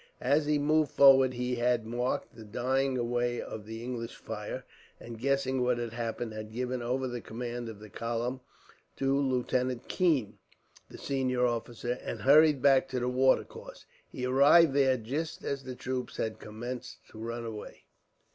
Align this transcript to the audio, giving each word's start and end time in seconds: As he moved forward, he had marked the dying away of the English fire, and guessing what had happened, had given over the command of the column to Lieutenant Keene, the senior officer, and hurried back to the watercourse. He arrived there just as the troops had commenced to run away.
As 0.23 0.47
he 0.47 0.57
moved 0.57 0.89
forward, 0.89 1.35
he 1.35 1.57
had 1.57 1.85
marked 1.85 2.35
the 2.35 2.43
dying 2.43 2.97
away 2.97 3.39
of 3.39 3.67
the 3.67 3.83
English 3.83 4.15
fire, 4.15 4.63
and 4.99 5.19
guessing 5.19 5.61
what 5.61 5.77
had 5.77 5.93
happened, 5.93 6.33
had 6.33 6.51
given 6.51 6.81
over 6.81 7.07
the 7.07 7.21
command 7.21 7.69
of 7.69 7.79
the 7.79 7.87
column 7.87 8.39
to 8.95 9.15
Lieutenant 9.15 9.87
Keene, 9.87 10.39
the 10.89 10.97
senior 10.97 11.45
officer, 11.45 11.99
and 12.03 12.21
hurried 12.23 12.63
back 12.63 12.87
to 12.87 12.99
the 12.99 13.09
watercourse. 13.09 13.85
He 14.09 14.25
arrived 14.25 14.73
there 14.73 14.97
just 14.97 15.43
as 15.43 15.65
the 15.65 15.75
troops 15.75 16.17
had 16.17 16.39
commenced 16.39 16.97
to 17.11 17.19
run 17.19 17.45
away. 17.45 17.83